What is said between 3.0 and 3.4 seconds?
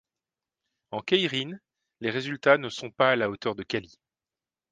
à la